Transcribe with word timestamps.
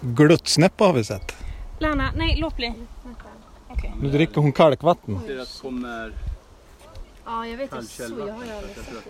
Gluttsnäppa 0.00 0.84
har 0.84 0.92
vi 0.92 1.04
sett. 1.04 1.36
Lärna, 1.78 2.10
nej 2.16 2.36
låt 2.40 2.56
bli. 2.56 2.72
Okej. 3.68 3.94
Nu 4.02 4.10
dricker 4.10 4.40
hon 4.40 4.52
kalkvatten. 4.52 5.20
Det 5.26 5.46
kommer 5.62 6.12
Ja, 7.24 7.46
jag 7.46 7.56
vet 7.56 7.72
inte. 7.72 7.76
kalvkälva. 7.76 8.16
Så 8.22 8.28
jag 8.28 8.34
har 8.34 8.44
ju 8.44 8.48
Jag 8.48 8.56
aldrig 8.56 8.74
tror 8.74 8.84
sett 8.84 8.96
att 8.96 9.04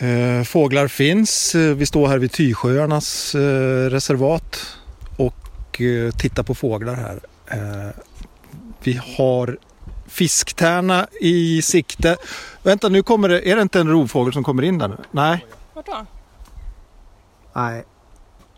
det 0.00 0.06
är 0.06 0.28
bra. 0.32 0.38
Eh, 0.38 0.44
fåglar 0.44 0.88
finns. 0.88 1.54
Eh, 1.54 1.74
Vi 1.74 1.86
står 1.86 2.08
här 2.08 2.18
vid 2.18 2.32
Tysjöarnas 2.32 3.34
eh, 3.34 3.90
reservat 3.90 4.76
och 5.16 5.80
eh, 5.80 6.10
tittar 6.12 6.42
på 6.42 6.54
fåglar 6.54 6.94
här. 6.94 7.20
Eh, 7.46 7.90
vi 8.82 9.00
har 9.16 9.58
fisktärna 10.06 11.06
i 11.20 11.62
sikte. 11.62 12.16
Vänta, 12.62 12.88
nu 12.88 13.02
kommer 13.02 13.28
det. 13.28 13.48
Är 13.50 13.56
det 13.56 13.62
inte 13.62 13.80
en 13.80 13.88
rovfågel 13.88 14.32
som 14.32 14.44
kommer 14.44 14.62
in 14.62 14.78
där 14.78 14.88
nu? 14.88 14.96
Nej. 15.10 15.46
Vart 15.74 15.86
då? 15.86 16.06
Nej, 17.52 17.84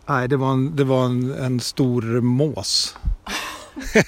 Nej 0.09 0.27
det 0.27 0.37
var 0.37 0.51
en, 0.51 0.75
det 0.75 0.83
var 0.83 1.05
en, 1.05 1.33
en 1.33 1.59
stor 1.59 2.01
mås. 2.21 2.97
Men 3.93 4.03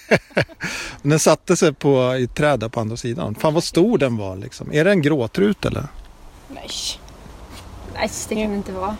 den 1.10 1.20
satte 1.20 1.58
sig 1.58 1.74
på, 1.74 2.16
i 2.16 2.24
ett 2.24 2.36
träd 2.36 2.72
på 2.72 2.80
andra 2.80 2.98
sidan. 2.98 3.36
Fan 3.36 3.54
vad 3.54 3.64
stor 3.64 3.98
den 3.98 4.18
var 4.18 4.36
liksom. 4.36 4.74
Är 4.74 4.86
det 4.86 4.92
en 4.92 5.02
gråtrut 5.02 5.66
eller? 5.66 5.88
Nej. 6.48 6.70
Nej, 7.94 8.10
det 8.30 8.36
kan 8.36 8.50
det 8.50 8.58
inte 8.58 8.72
vara. 8.72 8.98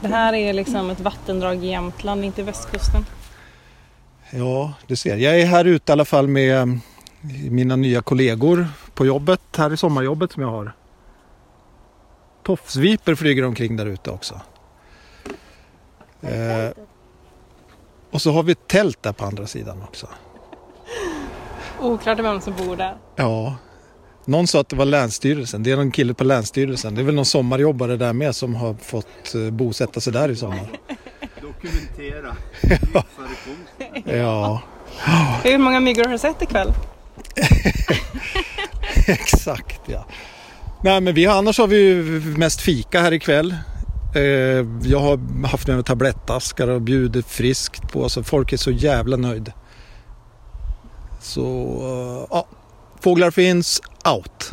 Det 0.00 0.08
här 0.08 0.32
är 0.32 0.52
liksom 0.52 0.90
ett 0.90 1.00
vattendrag 1.00 1.64
i 1.64 1.66
Jämtland, 1.66 2.24
inte 2.24 2.42
västkusten. 2.42 3.06
Ja, 4.30 4.72
du 4.86 4.96
ser. 4.96 5.16
Jag 5.16 5.40
är 5.40 5.46
här 5.46 5.64
ute 5.64 5.92
i 5.92 5.94
alla 5.94 6.04
fall 6.04 6.28
med 6.28 6.58
eh, 6.58 6.66
mina 7.50 7.76
nya 7.76 8.02
kollegor 8.02 8.66
på 8.94 9.06
jobbet, 9.06 9.40
här 9.56 9.72
i 9.72 9.76
sommarjobbet 9.76 10.32
som 10.32 10.42
jag 10.42 10.50
har. 10.50 10.72
Tofsviper 12.42 13.14
flyger 13.14 13.44
omkring 13.44 13.76
där 13.76 13.86
ute 13.86 14.10
också. 14.10 14.40
Eh, 16.22 16.70
och 18.10 18.22
så 18.22 18.32
har 18.32 18.42
vi 18.42 18.52
ett 18.52 18.68
tält 18.68 19.02
där 19.02 19.12
på 19.12 19.24
andra 19.24 19.46
sidan 19.46 19.82
också. 19.82 20.06
Oklart 21.80 22.18
vem 22.18 22.40
som 22.40 22.54
bor 22.54 22.76
där. 22.76 22.96
Ja, 23.16 23.56
någon 24.24 24.46
sa 24.46 24.60
att 24.60 24.68
det 24.68 24.76
var 24.76 24.84
Länsstyrelsen. 24.84 25.62
Det 25.62 25.70
är 25.72 25.76
någon 25.76 25.90
kille 25.90 26.14
på 26.14 26.24
Länsstyrelsen. 26.24 26.94
Det 26.94 27.00
är 27.00 27.04
väl 27.04 27.14
någon 27.14 27.24
sommarjobbare 27.24 27.96
där 27.96 28.12
med 28.12 28.36
som 28.36 28.54
har 28.54 28.74
fått 28.74 29.34
eh, 29.34 29.50
bosätta 29.50 30.00
sig 30.00 30.12
där 30.12 30.28
i 30.28 30.36
sommar. 30.36 30.68
Dokumentera 31.40 32.36
förekomsten. 32.60 34.18
Ja, 34.18 34.62
Hur 35.44 35.58
många 35.58 35.80
myggor 35.80 36.04
har 36.04 36.12
du 36.12 36.18
sett 36.18 36.42
ikväll? 36.42 36.72
exakt 39.06 39.80
ja. 39.86 40.06
Nej 40.82 41.00
men 41.00 41.14
vi, 41.14 41.26
annars 41.26 41.58
har 41.58 41.66
vi 41.66 41.76
ju 41.76 42.02
mest 42.36 42.60
fika 42.60 43.00
här 43.00 43.12
ikväll. 43.12 43.56
Eh, 44.16 44.66
jag 44.82 45.00
har 45.00 45.46
haft 45.46 45.66
med 45.66 45.76
mig 45.76 45.84
tablettaskar 45.84 46.68
och 46.68 46.82
bjudit 46.82 47.26
friskt 47.26 47.92
på 47.92 48.08
så 48.08 48.22
folk 48.22 48.52
är 48.52 48.56
så 48.56 48.70
jävla 48.70 49.16
nöjd. 49.16 49.52
Så 51.20 51.42
eh, 51.42 52.26
ja, 52.30 52.46
fåglar 53.00 53.30
finns 53.30 53.80
out. 54.14 54.50